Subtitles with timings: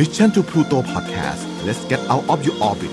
[0.00, 2.92] Mission to Pluto Podcast let's get out of your orbit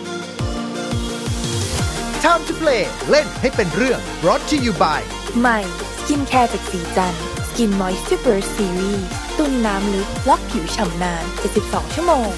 [2.25, 5.01] Time to play เล่นให้เป็นเรื่อง brought to you by
[5.39, 5.59] ใหม่
[5.97, 7.13] สกินแคร์จากสีจัน
[7.47, 9.07] skin moisture series
[9.37, 11.23] ตุนน้ำลึกล็อกผิวฉ่ำนาน
[11.59, 12.29] 72 ชั่วโมง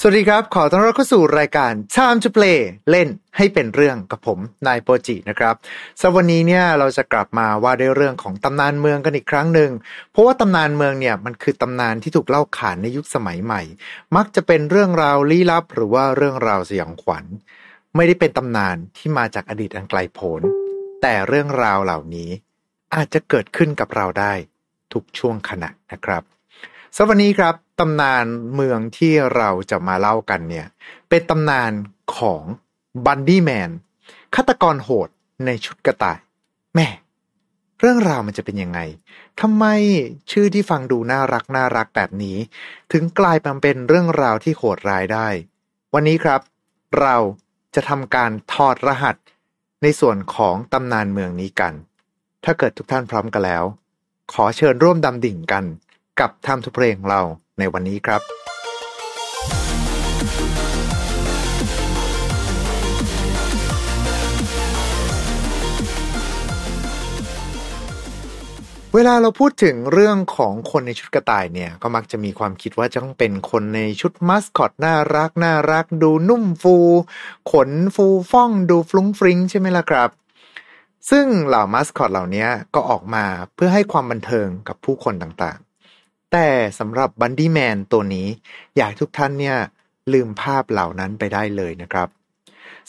[0.00, 2.60] สวัสดีครับ ขอต้อนรับเข้าสู่รายการ Time to Play
[2.90, 5.54] เล่นให้เป็นเรื่องกับผมนายโปจินะครับ
[6.00, 9.70] สำหรับวันนี้เนี่ยเราจะกลับมาว่าด้วยเรื่องของตำนานเมืองกันอีกครั้งหนึ่ง
[10.10, 13.62] เพราะว่าตำนานเมืองเนี่ยมันคือตำนานที่ถูกเล่าขานในยุคสมัยใหม่
[14.16, 17.24] มักจะเป็นเรื่องราวลี้ลับ หรือว่าเรื่องราวสยองขวัญ
[17.96, 20.42] ไม่ได้เป็นตำนานที่มาจากอดีตอันไกลโพ้น
[21.02, 22.30] แต่เรื่องราวเหล่านี้
[22.94, 24.32] อาจจะเกิดขึ้นกับเราได้
[24.92, 26.24] ทุกช่วงขณะนะครับ
[26.96, 28.24] สำหรับวันนี้ครับตำนาน
[28.54, 30.66] เมืองที่เราจะมาเล่ากันเนี่ย
[31.08, 31.72] เป็นตำนาน
[32.16, 32.42] ของ
[33.06, 33.70] บันดี้แมน
[34.34, 35.08] ฆาตกรโหด
[35.46, 36.18] ในชุดกระต่าย
[36.74, 36.88] แม่
[37.80, 38.80] เรื่องราวมันจะเป็นยังไง
[39.40, 39.64] ทำไม
[40.30, 42.36] ชื่อที่ฟังดูน่ารักน่ารักแบบนี้
[42.92, 45.28] ถึงกลายมาเป็นเรื่องราวที่โหดร้ายได้
[45.94, 46.40] วันนี้ครับ
[47.00, 47.16] เรา
[47.74, 49.16] จะทำการถอดรหัส
[49.82, 51.74] ในส่วนของตำนานเมืองนี้กัน
[52.44, 53.64] ถ้าเกิดทุกท่านพร้อมกันแล้ว
[54.32, 55.64] ขอเชิญร่วมดำดิ่งกัน
[56.20, 57.20] กับ Time to Play ของเรา
[57.58, 58.22] ในวันนี้ครับ
[68.94, 76.76] เวลาเราพูดถึงเรื่องของคนในชุดกระต่ายเนี่ย ก็มักจะมีความคิดว่าจะต้องเป็นคนในชุดมัสคอตน่ารักน่ารัก ดูนุ่มฟู
[77.52, 80.10] ขนฟูฟ่องดูฟลุ้งฟริ้งใช่ไหมล่ะครับ
[81.10, 83.24] ซึ่งเหล่ามัสคอตเหล่านี้ก็ออกมา
[83.54, 85.58] เพื่อให้ความบันเทิงกับผู้คนต่าง
[86.32, 86.48] แต่
[86.78, 88.28] สำหรับบันดี้แมนตัวนี้
[88.76, 89.58] อยากทุกท่านเนี่ย
[90.12, 92.08] ลืมภาพเหล่านั้นไปได้เลยนะครับ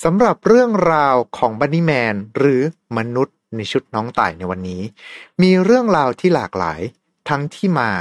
[0.03, 2.61] สำหรับเรื่องราวของบันดี้แมนหรือ
[2.97, 4.81] มนุษย์ในชุดน้องต่ายในวันนี้
[5.41, 6.81] มีเรื่องราวที่หลากหลาย
[7.29, 7.91] ทั้งที่มา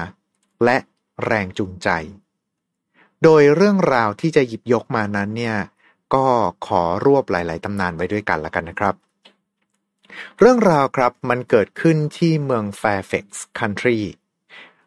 [0.64, 0.77] และ
[1.25, 1.89] แรงจูงใจ
[3.22, 5.56] โดยเรื่องราวที่จะหยิบยกมานั้นเนี่ย
[6.14, 6.27] ก็
[6.66, 8.94] ขอรวบหลาย ๆตำนานไว้ด้วยกันละกันนะครับ
[10.38, 13.26] เรื่องราวครับมันเกิดขึ้นที่เมือง Fairfax
[13.59, 14.00] Country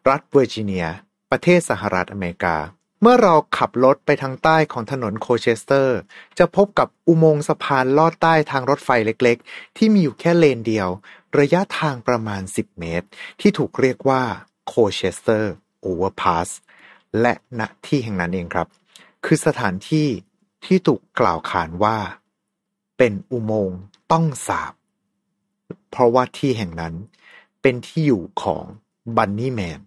[0.09, 0.87] รัฐเวอร์จิเนีย
[1.31, 2.57] ประเทศสหรัฐอเมริกา
[3.01, 5.97] เมื่อเราขับรถไปทางใต้ของถนนโคเชสเตอร์
[6.39, 10.89] จะพบกับอุโมงค์สะพานลอดใต้ทางรถไฟเล็กๆ ที่มีอยู่แค่เลนเดียว
[11.39, 13.07] ระยะทางประมาณ 10 เมตร
[13.41, 14.23] ที่ถูกเรียกว่า
[14.67, 16.49] Colchester Overpass
[17.21, 18.67] และณที่แห่งนั้นเองครับ
[19.25, 20.07] คือสถานที่
[20.65, 21.97] ที่ถูกกล่าวขานว่า
[22.97, 23.79] เป็นอุโมงค์
[24.11, 24.73] ต้องสาป
[25.89, 26.93] เพราะว่าที่แห่งนั้น
[27.61, 28.63] เป็นที่อยู่ของ
[29.17, 29.79] Bunny Man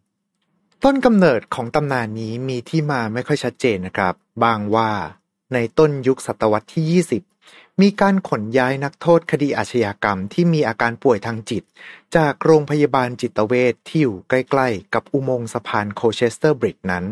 [0.84, 4.14] ต้นกำเนิดของตำนานนี้มีที่มาไม่ค่อยชัดเจนนะครับ
[4.44, 4.90] บ้างว่า
[5.52, 7.02] ในต้นยุคศตวรรษที่
[7.38, 11.62] 20 มีการขนย้ายนักโทษคดีอาชญากรรมที่มีอาการป่วยทางจิต
[12.16, 17.04] จากโรงพยาบาลจิตเวชที่อยู่ใกล้ๆ กับอุโมงค์สะพาน Colchester Bridge นั้น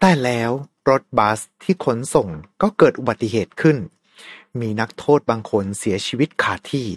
[0.00, 0.50] แต่แล้ว
[0.90, 2.28] รถบัสที่ขนส่ง
[2.62, 3.76] ก็เกิดอุบัติเหตุขึ้น
[4.60, 6.88] มีนักโทษบางคนเสียชีวิตคาที่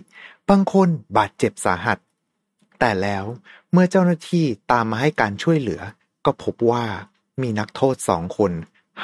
[0.50, 1.98] บางคนบาดเจ็บสาหัส
[2.80, 3.26] แต่แล้ว
[3.72, 5.82] เมื่อเจ้าหน้าที่ตามมาให้การช่วยเหลือ
[6.26, 6.86] ก็พบว่า
[7.42, 8.52] มีนักโทษสองคน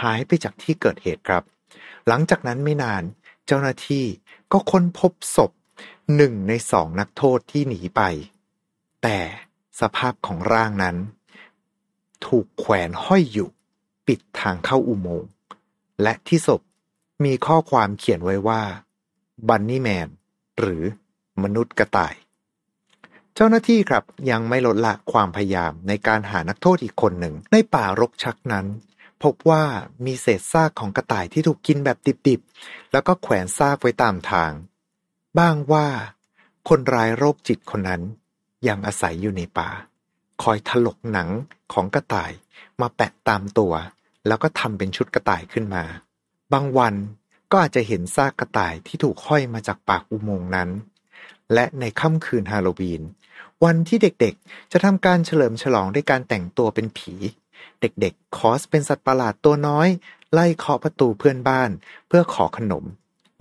[0.02, 1.44] หายไปจากที่เกิดเหตุครับ
[2.08, 3.04] หลังจากนั้นไม่นาน
[3.46, 4.06] เจ้าหน้าที่
[4.52, 5.52] ก็ค้นพบศพ
[6.16, 8.02] หนึ่งในสองนักโทษที่หนีไป
[9.04, 9.20] แต่
[9.80, 10.98] สภาพของร่างนั้น
[12.26, 13.50] ถูกแขวนห้อยอยู่
[14.08, 15.32] ปิดทางเข้าอุโมงค์
[16.02, 16.62] และที่ศพ
[17.24, 18.62] มีข้อความเขียนไว้ว่า
[19.48, 20.10] บันนี่แมน
[20.60, 20.84] หรือ
[21.44, 22.16] มนุษย์กระต่าย
[23.36, 28.66] เจ้าหน้าที่ครับยังไม่ลดละความพยายามในการหานักโทษอีกคนหนึ่ง ในป่ารกชักนั้น
[29.24, 29.64] พบว่า
[30.06, 34.52] มีเศษซากของกระต่ายที่ถูกกินแบบดิบๆ แล้วก็แขวนซากไว้ตามทาง
[35.40, 35.88] บ้างว่า
[36.70, 38.02] คนร้ายโรคจิตคนนั้น
[38.68, 39.70] ยังอาศัยอยู่ในป่า
[40.44, 41.30] คอยถลกหนัง
[41.74, 42.32] ของกระต่าย
[42.82, 43.74] มาแปะตามตัว
[44.28, 45.84] แล้วก็ทำเป็นชุดกระต่ายขึ้นมา
[46.54, 46.96] บางวัน
[47.52, 50.70] ก็อาจจะเห็นซากกระต่ายที่ถูกห้อยมาจากปากอุโมงค์นั้น
[51.54, 53.02] และในค่ำคืนฮาโลวีน
[53.64, 57.14] วันที่เด็กๆ จะทำการเฉลิมฉลองด้วยการแต่งตัวเป็นผี
[57.82, 59.88] เด็กๆ คอสเป็นสัตว์ประหลาดตัวน้อย
[60.34, 61.70] ไล่เคาะประตูเพื่อนบ้าน
[62.08, 62.84] เพื่อขอขนม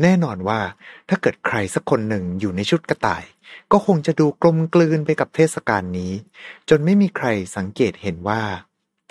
[0.03, 0.61] แน่นอนว่า
[1.09, 3.25] ถ้าเกิดใครสักคนหนึ่งอยู่ในชุดกระต่าย
[3.73, 6.13] ก็คงจะดูกลมกลืนไปกับเทศกาลนี้
[6.69, 7.27] จนไม่มีใคร
[7.57, 8.43] สังเกตเห็นว่า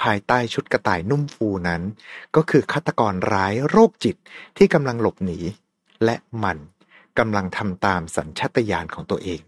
[0.01, 1.81] ภายใต้ชุดกระต่ายนุ่มฟูนั้น
[2.35, 4.15] ก็คือฆาตกรร้ายโรคจิต
[4.57, 5.39] ที่กำลังหลบหนี
[6.05, 6.57] และมัน
[7.19, 9.41] กำลังทำตามสัญชาตญาณของตัวเอง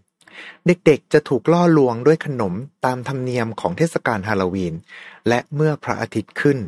[0.66, 4.74] เด็กๆจะถูกล่อลวงด้วยขนมตามธรรมเนียมของเทศกาลฮาโลวีน
[5.28, 6.58] และเมื่อพระอาทิตย์ขึ้น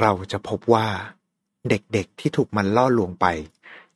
[0.00, 0.88] เราจะพบว่า
[1.68, 3.26] เด็กๆที่ถูกมันล่อลวงไป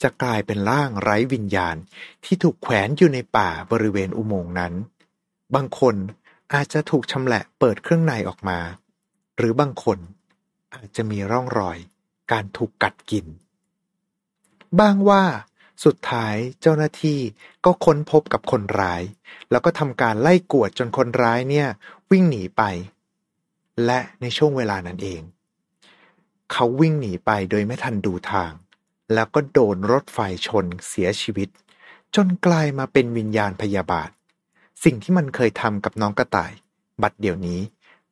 [0.02, 1.76] จะกลายเป็นร่างไร้วิญญาณ
[2.24, 4.72] ที่ถูกแขวนอยู่ในป่าบริเวณอุโมงค์นั้น
[5.54, 5.96] บางคน
[6.52, 8.58] อาจจะถูกชำแหละเปิดเครื่องในออกมา
[9.36, 9.98] หรือบางคน
[10.74, 11.78] อาจจะมีร่องรอย
[12.32, 13.26] การถูกกัดกิน
[14.80, 15.24] บ้างว่า
[15.84, 17.18] สุดท้ายเจ้าหน้าที่
[17.64, 19.02] ก็ค้นพบกับคนร้าย
[19.50, 21.68] แล้วก็ทำการไล่กวดจนคนร้ายเนี่ย
[22.10, 22.62] วิ่งหนีไป
[23.84, 25.22] และในช่วงเวลานั้นเอง
[26.52, 28.52] เขาวิ่งหนีไปโดยไม่ทันดูทาง
[29.14, 31.48] แล้วก็โดนรถไฟชนเสียชีวิต
[32.14, 34.10] จนกลายมาเป็นวิญญาณพยาบาท
[34.84, 36.52] สิ่งที่มันเคยทำกับน้องกระต่าย
[37.02, 37.60] บัดเดี๋ยวนี้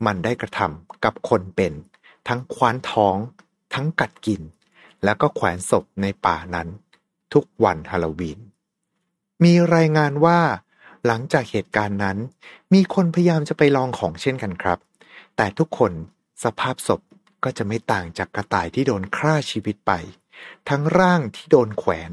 [0.06, 1.72] มันได้กระทำกับคนเป็น
[2.28, 3.16] ทั้งคว้านท้อง
[3.74, 4.42] ทั้งกัดกิน
[5.04, 6.68] แล้วก็แขวนศพในป่านั้น
[7.34, 8.40] ทุกวันฮาโลวีน
[9.44, 10.40] มีรายงานว่า
[11.06, 12.18] หลังจากเหตุการณ์นั้น
[12.72, 14.78] มีคนพยายามจะไปลองของเช่นกันครับ
[15.36, 15.92] แต่ทุกคน
[16.44, 17.00] สภาพศพ
[17.44, 19.92] ก็จะไม่ต่างจากกระต่ายที่โดนฆ่าชีวิตไป
[20.68, 22.10] ทั้งร่างที่โดนแขวน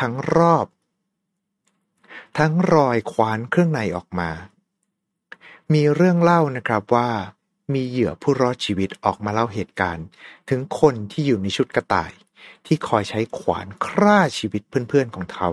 [0.00, 0.66] ทั้งรอบ
[2.38, 4.30] ทั้งรอยคว้านเครื่องในออกมา
[5.72, 7.10] มีเรื่องเล่านะครับว่า
[7.72, 10.06] มีเหยื่อผู้รอดชีวิตออกมาเล่าเหตุการณ์
[10.48, 12.12] ถึงคนที่อยู่ในชุดกระต่าย
[12.66, 15.48] ที่คอยใช้ขวานฆ่าชีวิตเพื่อนๆของเขา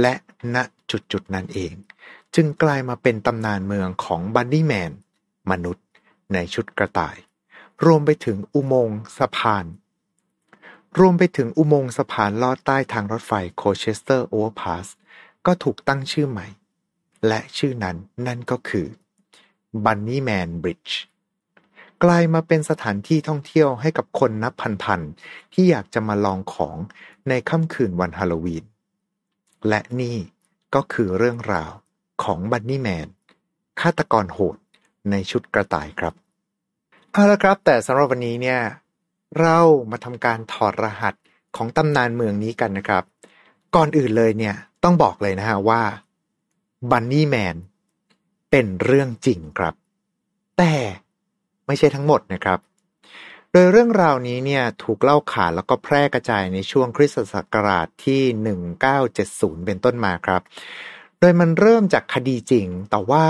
[0.00, 0.14] และ
[0.54, 0.56] ณ
[0.90, 1.72] จุดจุดนั้นเอง
[2.34, 4.92] จึงกลายมาเป็นตำนานเมืองของบันดี้แมน
[5.50, 5.86] มนุษย์
[6.32, 7.16] ในชุดกระต่าย
[7.84, 9.66] รวมไปถึงอุโมงค์สะพาน
[10.98, 14.86] รวมไปถึงอุโมงค์สะพานลอดใต้ทางรถไฟโคเชสเตอร์โอเวอร์พาส
[15.46, 16.46] ก็ถูกตั้งชื่อใหม่
[17.26, 18.86] และชื่อนั้นนั่นก็คือ
[19.84, 21.00] บันนี่แมนบริดจ์
[22.04, 24.52] กลายมาเป็นสถานที่ท่องเที่ยวให้กับคนนับ
[24.82, 26.76] พันๆที่อยากจะมาลองของ
[27.28, 28.64] ในค่ำคืนวันฮาโลวีน
[29.68, 30.16] และนี่
[30.74, 31.72] ก็คือเรื่องราว
[32.22, 33.08] ของบันนี่แมน
[33.80, 34.56] ฆาตกรโหด
[35.10, 36.14] ในชุดกระต่ายครับ
[37.12, 38.60] เอาละครับ แต่สำหรับวันนี้เนี่ย
[39.40, 39.58] เรา
[39.90, 41.14] มาทำการถอดรหัส
[41.56, 43.04] ของตำนานเมืองนี้กันนะครับ
[43.74, 44.54] ก่อนอื่นเลยเนี่ย
[44.84, 45.82] ต้องบอกเลยนะฮะว่า
[46.90, 47.56] บันนี่แมน
[48.50, 49.74] เป็นเรื่องจริงครับ
[50.58, 50.74] แต่
[51.70, 52.58] ไม่ใช่ทั้งหมดนะครับ
[53.52, 58.22] โดยเรื่องราวนี้เนี่ยถูกเล่าขานแล้วก็แพร่กระจายในช่วงคริสตศักราชที่
[58.94, 60.42] 1970 เป็นต้นมาครับ
[61.20, 63.26] โดยมันเริ่มจากคดีจริง แต่ว่า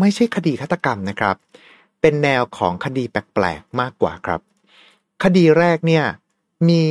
[0.00, 1.36] ไม่ใช่คดีฆาตกรรมนะครับ
[2.00, 4.40] เป็นแนวของคดีแปลกๆมากกว่าครับ
[5.24, 6.04] คดีแรกเนี่ย
[6.68, 6.84] มี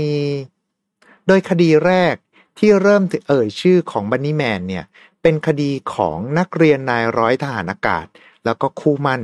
[1.28, 2.16] โดยคดีแรก
[2.60, 4.86] ที่เริ่มเอ่ยชื่อของบันนี่แมนเนี่ย
[5.22, 8.06] เป็นคดีของนักเรียนนายร้อยทหารอากาศ
[8.45, 9.22] แล้วก็คู่มั่น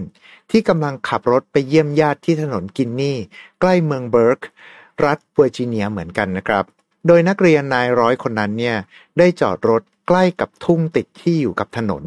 [0.51, 3.17] ที่กำลังขับรถไปเยี่ยมญาติที่ถนนกินนี่
[3.59, 4.39] ใกล้เมืองเบิร์ก
[5.05, 6.63] รัฐเวอร์จิเนียเหมือนกันนะครับ
[7.07, 8.77] โดยนักเรียนนายร้อยคนนั้นเนี่ย
[9.17, 12.03] ได้จอดรถใกล้กับทุ่งติดที่อยู่กับถนน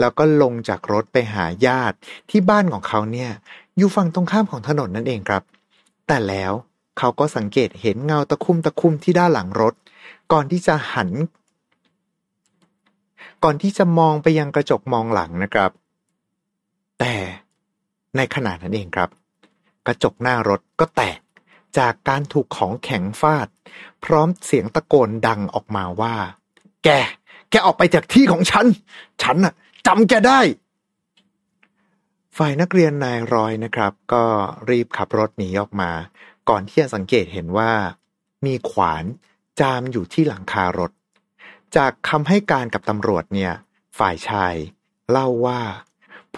[0.00, 1.96] แล้วก็ลงจากรถไปหาญาติ
[2.30, 3.30] ที่บ้านของเขาเนี่ย
[3.76, 5.42] อยู่ฝั่งตรงข้ามของถนนนั่นเองครับ
[6.06, 6.52] แต่แล้ว
[6.98, 9.74] เขาก็สังเกตเห็นเงาตะคุ่มตะคุ่มที่ด้านหลังรถ
[10.32, 11.10] ก่อนที่จะหัน
[13.44, 15.70] ก่อนที่จะมองไปยังกระจกมองหลังนะครับ
[16.98, 17.14] แต่
[18.16, 19.10] ในขณะนั้นเองครับ
[19.86, 21.20] กระจกหน้ารถก็แตก
[21.78, 23.48] จากการถูกของแข็งฟาด
[24.04, 26.14] พร้อมเสียงตะโกนดังออกมาว่า
[26.84, 26.88] แก
[27.50, 28.66] แกออกไปจากที่ของฉัน
[29.22, 29.54] ฉันน่ะ
[29.86, 30.40] จำแกได้
[32.36, 34.24] ฝ่ายนักเรียนนายรอยนะครับ ก็
[34.70, 35.90] รีบขับรถหนีออกมา
[36.48, 37.72] ก่อนที่จะสังเกตเห็นว่า
[38.44, 39.04] มีขวาน
[39.60, 40.92] จามอยู่ที่หลังคารถ
[41.76, 43.52] จากคำให้การกับตำรวจเนี่ย
[43.98, 44.54] ฝ่ายชาย
[45.10, 45.60] เล่าว่า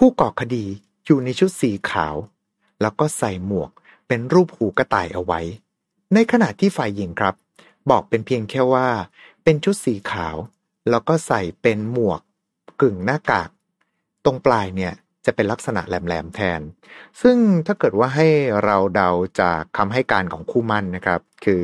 [0.05, 0.64] ผู้ก่อคดี
[1.07, 2.14] อยู่ในชุดสีขาว
[2.80, 3.71] แล้วก็ใส่หมวก
[4.09, 5.40] เป็นรูปหูกระต่ายเอาไว้
[6.14, 7.35] ในขณะที่ฝ่ายหญิงครับ
[7.90, 8.88] บอกเป็นเพียงแค่ว่า
[9.45, 10.37] เป็นชุดสีขาว
[10.90, 12.21] แล้วก็ใส่เป็นหมวก
[12.80, 13.50] กึ่งหน้ากาก
[14.25, 14.92] ตรงปลายเนี่ย
[15.25, 16.61] จะเป็นลักษณะแหลมๆแทน
[17.23, 18.28] ซึ่งถ้าเกิดว่าให้
[18.64, 21.62] เราเดาจากคำให้การของคู่มั่นนะครับ คือ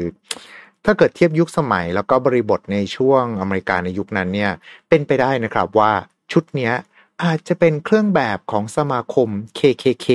[0.84, 4.52] ถ้าเกิดเทียบยุคสมัยแล้วก็บริบทในช่วงอเมริกาในยุคนั้นเนี่ย
[4.88, 5.92] เป็นไปได้นะครับว่า
[6.34, 6.74] ชุดเนี้ย
[7.24, 10.08] อาจจะเป็นเครื่องแบบของสมาคม KKK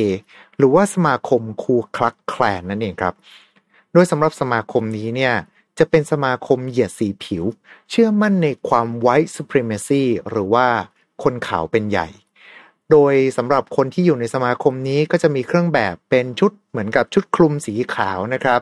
[0.58, 3.13] หรือว่าสมาคมคูคลักแคลนนั่นเองครับ
[3.93, 5.34] โดยสำหรับสมาคมนี้เนี่ย
[5.79, 7.43] จะเป็นสมาคมเหยียดสีผิว
[7.89, 10.67] เชื่อมั่นในความ white supremacy หรือว่า
[11.24, 12.08] คนขาวเป็นใหญ่
[12.91, 18.62] โดยสำหรับคนที่อยู่ในสมาคมนี้ก็จะมีเครื่องแบบเป็นชุดเหมือนกับชุดคลุมสีขาวนะครับ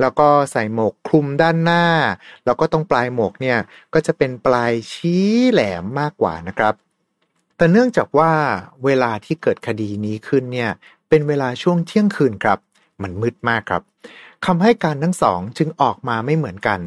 [0.00, 1.84] แล้วก็ใส่หมวกคลุมด้านหน้า
[2.44, 3.58] แล้วก็ตรงปลายหมวกเนี่ย
[3.94, 6.74] ก็จะเป็นปลายชี้แหลมมากกว่านะครับ
[7.60, 8.32] แต่เนื่องจากว่า
[8.84, 10.70] เวลาที่เกิดคดีนี้ขึ้นเนี่ย
[11.08, 12.58] เป็นเวลาช่วงเที่ยงคืนครับ
[13.02, 13.82] มันมืดมากครับ
[14.46, 16.80] คำให้การทั้งสองจึงออกมาไม่เหมือนกัน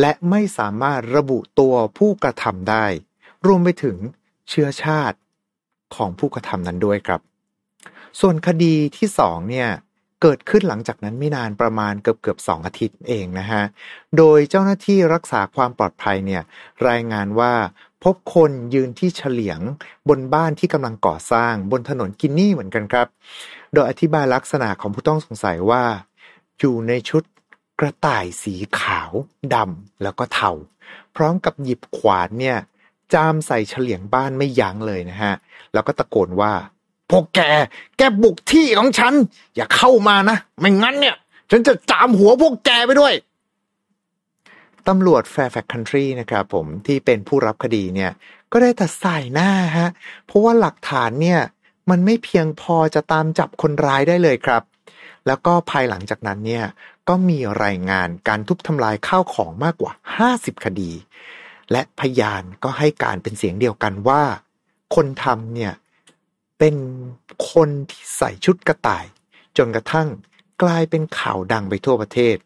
[0.00, 2.86] และไม่สามารถระบุตัวผู้กระทำได้
[3.46, 3.96] รวมไปถึง
[4.48, 5.18] เชื้อชาติ
[5.94, 7.20] ของผู้กระทำนั้นด้วยครับ
[8.20, 9.70] ส่วนคดีที่สองเนี่ย
[10.22, 13.62] เกิดขึ้นหลังจากนั้นไม่นานประมาณเกือบเกือบสองอาทิตย์เองนะฮะ
[14.16, 16.42] โดยเจ้าหน้าที่รักษาความปลอดภัยเนี่ย
[16.88, 17.52] รายงานว่า
[18.04, 19.60] พบคนยืนที่เฉลียง
[20.08, 23.06] บนบ้านที่กำลังก่อสร้าง บนถนนกินนี่เหมือนกันครับ
[23.72, 25.84] โดยอธิบายลักษณะของผู้ต้องสงสัยว่า
[26.58, 27.22] อยู่ในชุด
[27.78, 29.10] กระต่ายสีขาว
[29.54, 30.50] ดำแล้วก็เทา
[31.16, 32.56] พร้อมกับหยิบขวานเนี่ย
[33.14, 35.34] จามใส่เฉลียงบ้านไม่ยั้งเลยนะฮะ
[35.72, 36.52] แล้วก็ตะโกนว่า
[37.10, 37.40] พวกแก
[37.98, 39.14] แกบุกที่ของฉัน
[39.56, 41.16] อย่าเข้ามานะ ไม่งั้นเนี่ย
[41.50, 43.14] ฉันจะจามหัวพวกแกไปด้วย
[44.88, 48.12] ตำรวจ Fairfax Country นะครับผมที่เป็นผู้รับคดีเนี่ย
[48.52, 49.90] ก็ได้แต่ใส่หน้าฮะ
[50.26, 51.40] เพราะว่าหลักฐานเนี่ย
[51.90, 54.62] มันไม่เพียงพอจะตามจับคนร้ายได้เลยครับ
[55.26, 56.64] แล้วก็ภายหลังจากนั้นเนี่ย
[57.08, 59.92] ก็มีรายงานการทุบทำลายข้าวของมากกว่า
[60.28, 60.90] 50 คดี
[61.72, 64.22] และพยานก็ให้การเป็นเสียงเดียวกันว่า
[64.94, 65.72] คนทำเนี่ย
[66.58, 66.76] เป็น
[67.52, 69.04] คนที่ใส่ชุดกระต่าย
[69.56, 70.08] จนกระทั่ง
[70.62, 72.36] กลายเป็นข่าวดังไปทั่วประเทศ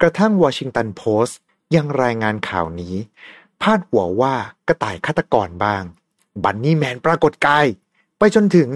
[0.00, 1.38] กระทั่งวอชิงตันโพสต์
[1.74, 2.94] ยังรายงานข่าวนี้
[3.62, 4.34] พาดหัวว่า
[4.68, 5.82] กระต่ายฆาตกรบ้าง
[6.44, 7.66] บันนี่แมนปรากฏกาย
[8.18, 8.68] ไปจนถึง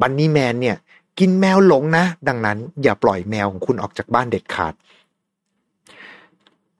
[0.00, 0.76] บันนี่แมนเนี่ย
[1.18, 4.74] กินแมวหลงนะ ดังนั้นอย่าปล่อยแมวของคุณออกจากบ้านเด็ดขาด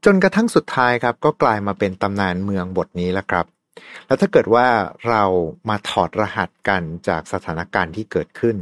[0.05, 3.47] จนกระทั่งสุดท้ายครับ ก็กลายมาเป็นตำนานเมืองบทนี้แล้วครับ
[4.07, 4.67] แล้วถ้าเกิดว่า
[5.09, 5.25] เรา
[5.69, 8.57] มาถอดรหัสกันจากสถานการณ์ที่เกิดขึ้น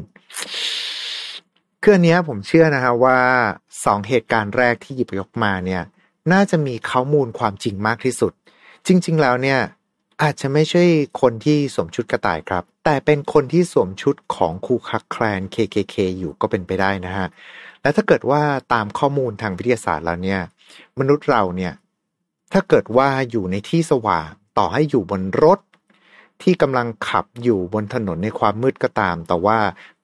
[1.83, 3.19] คืออันนี้ผมเชื่อนะฮะว่า
[3.85, 5.83] สองเหตุการณ์แรกที่หยิบยกมาเนี่ย
[6.33, 8.33] น่าจะมีข้อมูลความจริงมากที่สุด
[8.87, 9.61] จริง ๆ แล้วเนี่ย
[10.23, 10.85] อาจจะไม่ใช่
[11.21, 17.29] คนที่สวมชุดกระต่ายครับ แต่เป็นคนที่สวมชุดของคูคักแคลน KKK อยู่ก็เป็นไปได้นะฮะ
[17.83, 20.41] และถ้าเกิดว่าตามข้อมูลทางวิทยาศาสตร์แล้วเนี่ย
[20.99, 21.73] มนุษย์เราเนี่ย
[22.53, 25.61] ถ้าเกิดว่าอยู่ในที่สว่างต่อให้อยู่บนรถ
[26.43, 29.59] ที่กำลังขับอยู่บนถนนในความมืดก็ตาม แต่ว่า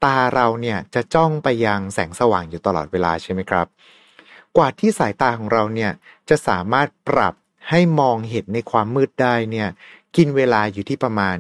[0.05, 3.67] ตาเราเนี่ยจะจ้องไปยังแสงสว่างอยู่ตลอดเวลาใช่ไหมครับ
[4.57, 5.93] กว่าที่สายตาของเราเนี่ย
[6.29, 7.35] จะสามารถปรับ
[7.71, 9.69] ให้มองเห็นในความมืดได้เนี่ย
[10.17, 11.37] กินเวลาอยู่ที่ประมาณ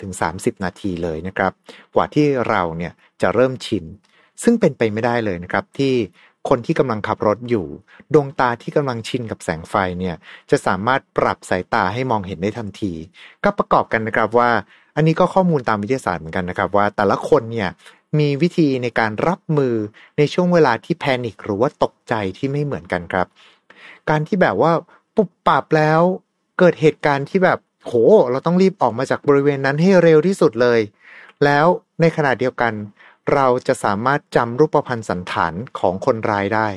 [0.00, 1.52] 20-30 นาทีเลยนะครับ
[1.94, 3.84] กว่าที่เราเนี่ยจะเริ่มชิน
[4.42, 5.94] ซึ่งเป็นไปไม่ได้เลยนะครับที่
[6.48, 7.66] คนที่กำลังขับรถอยู่
[8.14, 10.16] ดวงตาที่กำลังชินกับแสงไฟเนี่ย
[10.50, 12.92] จะสามารถปรับสายตาให้มองเห็นได้ทันที
[13.44, 14.50] ก็ประกอบกันนะครับว่า
[14.96, 17.68] อันนี้ก็ข้อมูลตามวิทยาศาสตร์เหมือนกันนะครับว่า แต่ละคนเนี่ย
[18.18, 19.74] มีวิธีในการรับมือ
[20.18, 23.26] ในช่วงเวลาที่แพนิคหรือว่าตกใจที่ไม่เหมือนกันครับ
[24.08, 24.72] การที่แบบว่า
[25.16, 26.00] ปุบปับแล้ว
[26.58, 27.92] เกิดเหตุการณ์ที่แบบโห
[28.30, 30.80] เราต้องรีบออกมาจากบริเวณนั้นให้เร็วที่สุดเลย
[31.44, 31.66] แล้ว
[32.00, 32.72] ในขณะเดียวกัน
[33.34, 36.68] เราจะสามารถจำรูปพรรณสันฐานของคนร้ายได้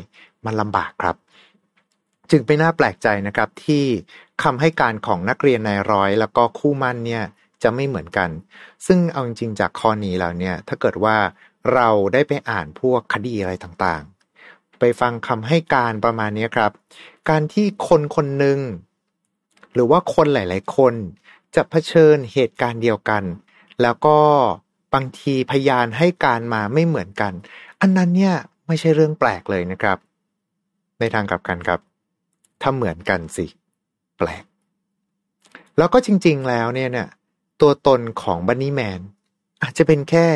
[0.45, 1.15] มันลำบากครับ
[2.31, 3.83] จึงไม่น่าแปลกใจนะครับที่
[4.43, 7.23] คำให้การของนักเรียนนายร้อย แล้วก็คู่มั่นเนี่ย
[7.63, 8.29] จะไม่เหมือนกัน
[8.87, 11.17] ซึ่งเอาจริงๆ จากข้อนี้แล้วเนี่ย ถ้าเกิดว่า
[11.73, 16.71] เราได้ไปอ่านพวกคดีอะไรต่างๆ ไปฟังคำให้การประมาณนี้ครับ
[17.29, 18.59] การที่คนคนหนึ่ง
[19.73, 20.93] หรือว่าคนหลาย ๆ คน
[21.55, 23.23] จะเผชิญเหตุการณ์เดียวกัน
[23.81, 24.17] แล้วก็
[24.93, 27.33] บางทีพยานให้การมาไม่เหมือนกัน
[27.81, 28.35] อันนั้นเนี่ย
[28.67, 29.97] ไม่ใช่เรื่องแปลกเลยนะครับ
[30.99, 31.79] ในทางกลับกันครับ
[32.61, 33.45] ถ้าเหมือนกันสิ
[34.17, 34.43] แปลก
[35.77, 37.07] แล้วก็จริง ๆ แล้วเนี่ยเนี่ย
[37.61, 39.01] ตัวตนของบันนี่แมน
[39.63, 40.27] อาจจะเป็นแค่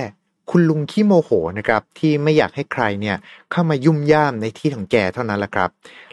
[0.51, 3.17] คุณลุงขี้โมโหนะครับ ที่ไม่อยากให้ใครเนี่ย
[3.51, 5.69] เข้ามายุ่มย่ามในที่ของแกเท่านั้นแหละครับ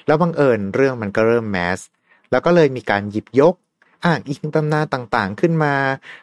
[0.07, 1.81] แล้วบังเอิญเรื่องมันก็เริ่มแมส
[2.31, 3.54] แล้วก็เลยมีการหยิบยก
[4.04, 5.75] อ้างอิงตำนานต่างๆขึ้นมา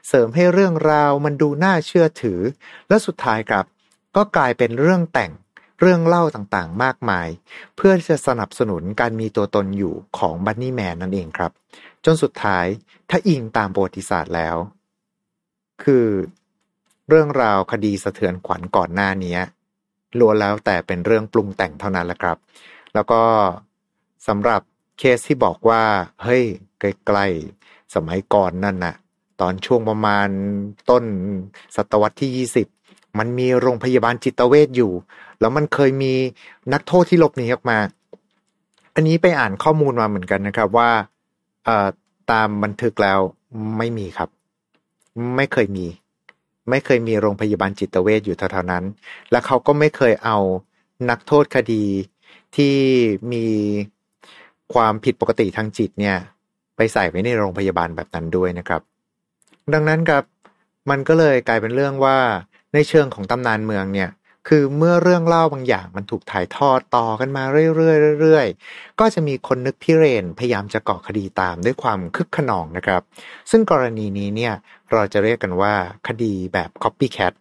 [0.07, 2.39] เสริมให้เรื่องราวมันดูน่าเชื่อถือ
[2.89, 3.65] และสุดท้ายครับ
[4.15, 5.31] ก็กลายเป็นเรื่องแต่ง
[5.79, 7.27] เรื่องเล่าต่างๆ มากมาย
[7.75, 11.51] เพื่อจะสนับสนุนการมีตัวตนอยู่ของบันนี่แมนนั่นเองครับ
[12.05, 12.65] จนสุดท้าย
[13.09, 14.55] ถ้าอิงตามประวัติศาสตร์แล้ว
[15.83, 16.05] คือ
[17.09, 19.37] เรื่องราวคดีสะเทือนขวัญก่อนหน้านี้
[20.19, 22.37] ล้วนแล้วแต่เป็นเรื่องปรุงแต่งเท่านั้นแหละครับ
[22.93, 23.21] แล้วก็
[24.27, 24.61] สำหรับ
[24.99, 25.83] เคสที่บอกว่า
[26.23, 26.43] เฮ้ย
[26.79, 28.95] ใกล้ๆสมัยก่อนนั่นนะ
[29.41, 30.27] ตอนช่วงประมาณ
[30.89, 31.03] ต้น
[31.75, 34.91] ศตวรรษที่ 20 มันมีโรงพยาบาลจิตเวชอยู่
[35.39, 36.13] แล้วมันเคยมี
[36.73, 37.77] นักโทษที่หลบหนีออกมา
[38.95, 40.89] อันนี้ไปอ่านข้อมูลมาเหมือนกันนะครับว่า
[42.31, 43.19] ตามบันทึกแล้ว
[43.77, 44.29] ไม่มีครับ
[45.35, 45.85] ไม่เคยมี
[46.69, 48.83] ไม่เคยมีโรงพยาบาลจิตเวชอยู่แถวๆนั้น
[49.31, 50.37] และเขาก็ไม่เคยเอา
[51.09, 51.85] นักโทษคดี
[52.55, 52.75] ที่
[53.33, 53.45] มี
[54.73, 56.17] ความผิดปกติทางจิตเนี่ย
[56.75, 58.81] ไปใส่ไว้ในโรงพยาบาลแบบนั้นด้วยนะครับ
[59.73, 60.23] ดังนั้นครับ
[60.89, 62.17] มันก็เลยกลายเป็นเรื่องว่า
[62.73, 64.09] ในเชิงของตำนานเมืองเนี่ย
[64.47, 67.43] คือเมื่อเรื่องเล่าบางอย่างมันถูกถ่ายทอดต่อกันมา
[67.75, 73.01] เรื่อยๆเรื่อยๆก็จะมีคนนึกพิเรนพยายามจะกาะคดีตามด้วยความคึกขนองนะครับ
[73.51, 74.53] ซึ่งกรณีนี้เนี่ย
[74.91, 75.73] เราจะเรียกกันว่า
[76.07, 77.33] คดีแบบ copycat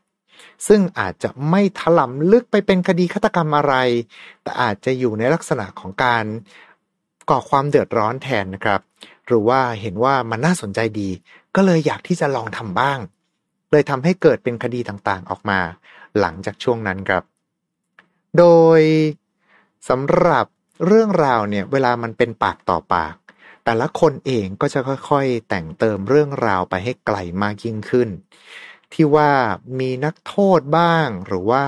[0.66, 3.74] ซึ่งอาจจะไม่ถลำลึกไปเป็นคดีฆาตกรรมอะไร
[4.42, 6.24] แต่อาจจะอยู่ในลักษณะของการ
[7.30, 8.80] ก่อความเดือดร้อนแทนนะครับ
[9.26, 11.08] หรือว่าเห็นว่ามันน่าสนใจดี
[11.56, 12.98] ก็เลยอยากที่จะลองทำบ้าง
[13.70, 15.60] เลยทำให้เกิดเป็นคดีต่างๆออกมา
[16.20, 17.22] หลังจากช่วงนั้นครับ
[18.38, 18.46] โด
[18.78, 18.80] ย
[19.88, 20.46] สำหรับ
[20.86, 23.14] เรื่องราวเนี่ยเวลามันเป็นปากต่อปาก
[23.64, 28.08] แต่ละคนเองก็จะค่อยๆ แต่งเติมเรื่องราวไปให้ไกลมากยิ่งขึ้น
[28.92, 29.30] ที่ว่า
[29.80, 31.64] มีนักโทษบ้างหรือว่า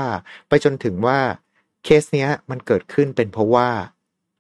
[0.48, 1.20] ไปจนถึงว่า
[1.84, 3.68] เคสเนี้ยมันเกิดขึ้นเป็นเพราะว่า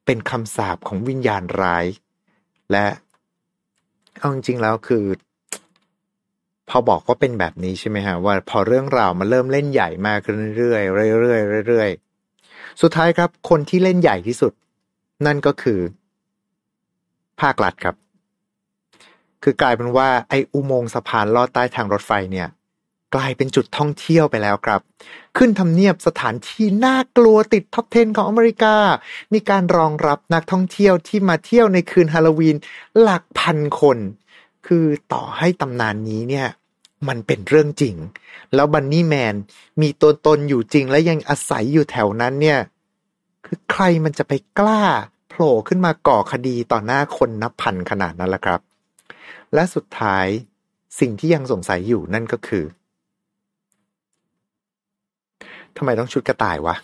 [0.06, 1.86] เป็นคำสาปของวิญญาณร้าย
[2.72, 2.86] และ
[4.18, 5.04] เอาจริงๆแล้วคือ
[6.70, 10.20] พอบอกว่าเป็นแบบนี้ใช่ไหมฮะว่าพอเรื่องราวมันเริ่มเล่นใหญ่มาก
[10.56, 14.52] เรื่อยๆเรื่อยๆเรื่อยๆสุดท้ายครับคนที่เล่นใหญ่ที่สุด
[15.26, 15.80] นั่นก็คือ
[17.40, 17.96] ภาครัฐครับ
[19.42, 22.48] คือกลายเป็นว่าไอ้อุโมงค์สะพานลอดใต้ทางรถไฟเนี่ย
[23.14, 24.80] กลายเป็นจุดท่องเที่ยวไปแล้วครับ
[25.36, 28.76] ขึ้นทำเนียบสถานที่น่ากลัวติดท็อป 10 ของอเมริกา
[29.32, 32.56] มีการรองรับนักท่องเที่ยวที่มาเที่ยวในคืนฮาโลวีน
[33.00, 33.98] หลักพันคน
[34.66, 36.46] คือต่อให้ตำนานนี้เนี่ย
[37.08, 37.96] มันเป็นเรื่องจริง
[38.54, 39.34] แล้วบันนี่แมน
[39.80, 42.58] มีตัวตนอยู่จริงและยังอาศัยอยู่แถวนั้นเนี่ย
[43.46, 44.82] คือใครมันจะไปกล้า
[45.28, 48.60] โผล่ขึ้นมาก่อคดีต่อหน้าคนนับพันขนาดนั้นล่ะครับ
[49.54, 50.26] และสุดท้าย
[51.00, 52.64] สิ่งที่ยังสงสัยอยู่นั่นก็คือ
[55.76, 56.76] ทำไมต้องชุดกระต่ายวะ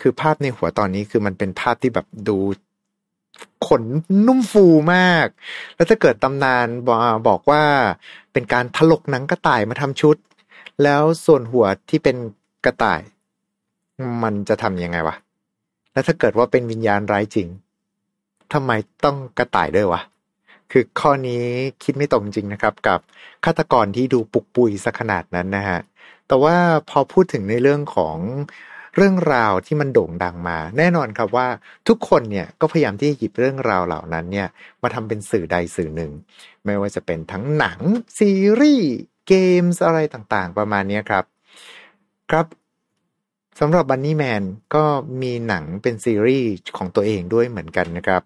[0.00, 2.36] คือภาพในหัวตอนนี้คือมันเป็นภาพที่แบบดู
[3.68, 3.82] ขน
[4.26, 5.26] นุ่มฟูมาก
[5.76, 7.62] แล้วถ้าเกิดตำนานบอกบอกว่า
[8.32, 10.16] เป็นการถลกหนังกระต่ายมาทำชุด
[10.82, 12.16] แล้วส่วนหัวที่เป็น
[12.64, 13.00] กระต่าย
[14.22, 15.16] มันจะทำยังไงวะ
[15.92, 17.48] แล้วถ้าเกิดว่าเป็นวิญญาณร้ายจริง
[18.52, 18.70] ทำไม
[19.04, 20.00] ต้องกระต่ายด้วยวะ
[20.72, 21.42] คือข้อนี้
[21.82, 23.00] คิดไม่ตรงจริงนะครับ กับ
[23.44, 25.80] ฆาตกรที่ดูปุกปุยสักขนาดนั้นนะฮะ
[26.28, 26.56] แต่ว่า
[26.90, 28.16] พอพูดถึงในเรื่องของ
[28.96, 31.48] เรื่องราวที่มันโด่งดังมา แน่นอนครับว่า
[31.88, 34.48] ทุกคนเนี่ยก็พยายามที่จะหยิบเรื่องราวเหล่านั้นเนี่ย
[34.82, 36.12] มาทำเป็นสื่อใดสื่อหนึ่ง
[36.64, 37.80] ไม่ว่าจะเป็นทั้งหนัง
[38.18, 38.90] ซีรีส์
[39.28, 41.24] เกมส์อะไรต่างๆ ประมาณนี้ครับ
[42.30, 42.46] ครับ
[43.60, 44.42] สำหรับบันนี่แมน
[44.74, 44.84] ก็
[45.22, 48.22] มีหนังเป็นซีรีส์ของตัวเองด้วยเหมือนกันนะครับ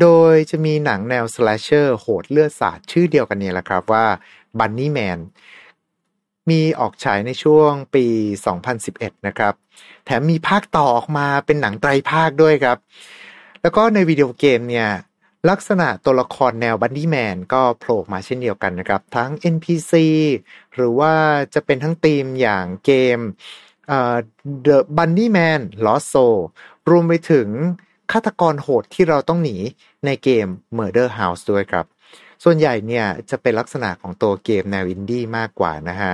[0.00, 4.06] โดยจะมีหนังแนวส l a ชเชอร์โหดเลือดสาดชื่อเดียวกันนี่แหละครับว่า
[4.58, 5.18] บันนี่แมน
[6.50, 8.06] มีออกฉายในช่วงปี
[8.66, 9.54] 2011 นะครับ
[10.04, 12.78] แถมมีภาคต่อออกมาเป็นหนังไตรภาคด้วยครับ
[13.62, 14.88] แล้วก็ในวิดีโอเกมเนี่ย
[15.50, 19.92] ลักษณะตัวละครแนวบันดี้แมนก็โผล่มาเช่นเดียวกันนะครับ ทั้ง NPC
[20.74, 21.14] หรือว่า
[21.54, 23.18] จะเป็นทั้งธีมอย่างเกม
[24.66, 26.38] The Bunny Man Lost Soul
[26.90, 27.48] รวมไปถึง
[28.12, 29.56] ฆาตกรโหดที่เราต้องหนี
[30.04, 30.46] ในเกม
[30.78, 31.86] Murder House ด้วยครับ
[32.44, 36.12] ส่วนใหญ่เนี่ยจะเป็นลักษณะของตัวเกมแนวอินดี้มากกว่านะฮะ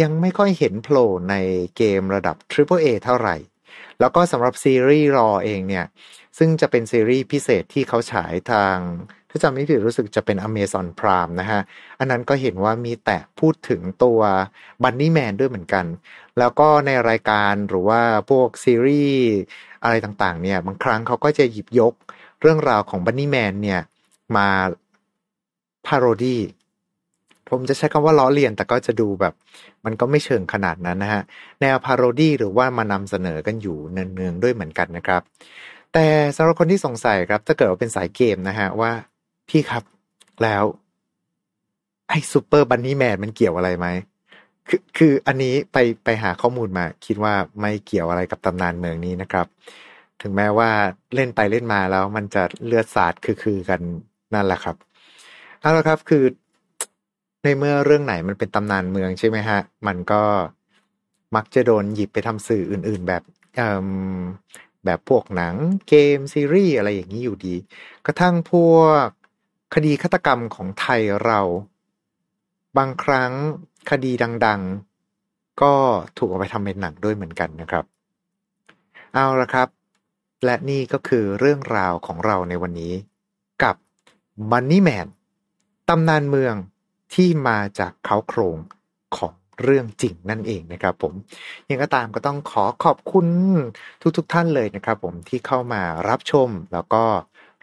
[0.00, 1.34] ยังไม่ค่อยเห็นโผล่ใน
[1.76, 3.36] เกมระดับ Triple A เท่าไหร่
[4.00, 5.84] แล้วก็สำหรับซีรีส์ Lore เองเนี่ย
[6.38, 8.76] ซึ่งจะเป็นซีรีส์พิเศษที่เขาฉายทาง
[9.30, 11.60] ถ้าจำไม่ผิดรู้สึกจะเป็น Amazon Prime นะฮะ
[11.98, 14.20] อันนั้นก็เห็นว่ามีแต่พูดถึงตัว
[14.82, 15.86] Bunny Man ด้วยเหมือนกัน
[16.38, 19.24] แล้วก็ในรายการหรือว่าพวกซีรีส์
[19.82, 21.94] อะไรต่างๆเนี่ยบางครั้งเขาก็จะหยิบยก
[22.40, 23.80] เรื่องราวของบันนี่แมนเนี่ย
[24.36, 24.48] มา
[25.86, 26.40] พาโรดี้
[27.48, 29.34] ผมจะใช้คำว่าล้อเลียน แต่ก็จะดูแบบ
[29.84, 31.22] มันก็ไม่เชิงขนาดนั้นนะฮะ
[31.60, 35.22] แนวพาโรดี้หรือว่ามานำเสนอกันอยู่เนืองๆด้วยเหมือนกันนะครับ
[35.92, 38.92] แต่สำหรับคนที่สงสัยครับ ถ้าเกิดว่าเป็นสายเกมนะฮะ ว่า
[39.48, 39.84] พี่ครับ
[40.42, 40.64] แล้ว
[42.08, 43.86] ไอ้ซูเปอร์บันนี่แมนมันเกี่ยวอะไรไหม
[44.68, 49.46] คือคืออันนี้ไปไปหาข้อมูลมา คิดว่าไม่เกี่ยวอะไรกับตำนานเมืองนี้นะครับ
[50.22, 50.70] ถึงแม้ว่า
[51.14, 53.80] เล่นไปเล่นมาแล้วมันจะเลือดสาดคือคือกัน
[54.34, 54.76] นั่นแหละครับ
[55.64, 56.24] เอาละครับคือ
[57.42, 60.22] ในเมื่อเรื่องไหนมันเป็นตำนานเมืองใช่ไหมฮะ มันก็
[61.36, 63.22] มักจะโดนหยิบไปทำสื่ออื่น ๆ แบบ
[64.84, 65.54] แบบพวกหนัง
[65.88, 67.54] เกมซีรีส์อะไรอย่างนี้อยู่ดี
[68.06, 68.72] กระทั่งพว
[69.04, 69.06] ก
[69.74, 71.40] คดีฆาตกรรมของไทยเรา
[72.78, 73.32] บางครั้ง
[73.90, 74.12] คดี
[74.46, 74.60] ดัง
[75.10, 75.72] ๆ ก็
[76.18, 77.84] ถูกเอาไปทำเป็นหนังด้วยเหมือนกันนะครับ
[79.14, 79.68] เอาละครับ
[80.44, 82.92] และนี่ก็คือเรื่องราวของเราในวันนี้
[83.62, 83.76] กับ
[84.50, 85.08] Money Man
[85.88, 86.54] ตำนานเมือง
[87.14, 88.56] ที่มาจากเขาโครง
[89.16, 91.12] ของเรื่องจริงนั่นเองนะครับผม
[91.68, 93.26] ยังก็ตามก็ต้องขอขอบคุณ
[94.16, 97.04] ทุกๆทท่านเลยนะครับผมที่เข้ามารับชมแล้วก็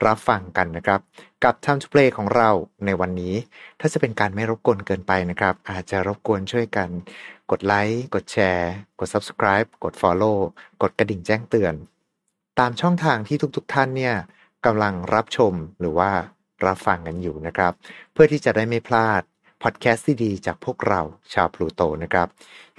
[0.05, 0.99] รับฟังกันนะครับ
[1.43, 2.49] กับ Time to Play ของเรา
[2.85, 3.33] ในวันนี้
[3.79, 6.89] ถ้าจะเป็นการไม่รบกวนเกินไปนะครับ อาจจะรบกวนช่วยกัน
[7.51, 10.37] กดไลค์กดแชร์ กด Subscribe กด Follow
[10.81, 11.73] กดกระดิ่งแจ้งเตือน
[12.59, 14.15] ตามช่องทางที่ทุกๆทท่านเนี่ย
[14.65, 16.11] กำลังรับชมหรือว่า
[16.65, 17.73] รับฟังกันอยู่นะครับ
[18.13, 19.21] เพื่อที่จะได้ไม่พลาด
[19.63, 21.01] พอดแคสต์ดีๆจากพวกเรา
[21.33, 22.27] ชาวพลูโตนะครับ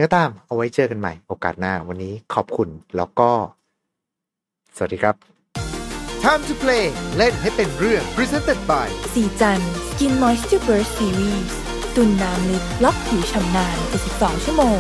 [0.01, 3.31] ก็ตามเอาไว้เจอกันใหม่โอกาสหน้าวันนี้ขอบคุณแล้วก็
[4.77, 5.15] สวัสดีครับ
[6.23, 6.85] Time to play
[7.17, 11.53] เล่นให้เป็นเรื่อง Presented by สีจัน Skin Moisture Burst Series
[11.97, 13.77] ตุนน้ำลึกล็อกผิวชำนาน
[14.11, 14.79] 72ชั่วโมง